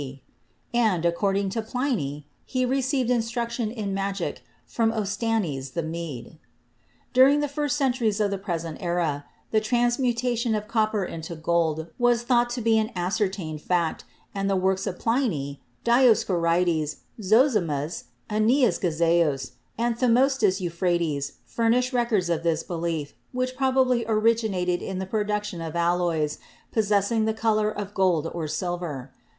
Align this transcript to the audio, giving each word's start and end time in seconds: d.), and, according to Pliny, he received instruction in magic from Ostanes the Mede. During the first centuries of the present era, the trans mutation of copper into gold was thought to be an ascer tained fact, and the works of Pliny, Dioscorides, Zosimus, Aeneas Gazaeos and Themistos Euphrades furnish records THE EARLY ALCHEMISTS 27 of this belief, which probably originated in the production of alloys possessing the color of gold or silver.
d.), 0.01 0.23
and, 0.73 1.05
according 1.05 1.47
to 1.47 1.61
Pliny, 1.61 2.25
he 2.43 2.65
received 2.65 3.11
instruction 3.11 3.69
in 3.69 3.93
magic 3.93 4.41
from 4.65 4.91
Ostanes 4.91 5.73
the 5.73 5.83
Mede. 5.83 6.39
During 7.13 7.39
the 7.39 7.47
first 7.47 7.77
centuries 7.77 8.19
of 8.19 8.31
the 8.31 8.39
present 8.39 8.79
era, 8.81 9.25
the 9.51 9.61
trans 9.61 9.99
mutation 9.99 10.55
of 10.55 10.67
copper 10.67 11.05
into 11.05 11.35
gold 11.35 11.89
was 11.99 12.23
thought 12.23 12.49
to 12.49 12.61
be 12.61 12.79
an 12.79 12.89
ascer 12.95 13.29
tained 13.29 13.61
fact, 13.61 14.03
and 14.33 14.49
the 14.49 14.55
works 14.55 14.87
of 14.87 14.97
Pliny, 14.97 15.61
Dioscorides, 15.85 16.95
Zosimus, 17.21 18.05
Aeneas 18.27 18.79
Gazaeos 18.79 19.51
and 19.77 19.95
Themistos 19.99 20.59
Euphrades 20.59 21.33
furnish 21.45 21.93
records 21.93 22.25
THE 22.25 22.33
EARLY 22.39 22.39
ALCHEMISTS 22.39 22.39
27 22.39 22.39
of 22.39 22.43
this 22.43 22.63
belief, 22.63 23.13
which 23.33 23.55
probably 23.55 24.03
originated 24.07 24.81
in 24.81 24.97
the 24.97 25.05
production 25.05 25.61
of 25.61 25.75
alloys 25.75 26.39
possessing 26.71 27.25
the 27.25 27.35
color 27.35 27.69
of 27.69 27.93
gold 27.93 28.31
or 28.33 28.47
silver. 28.47 29.11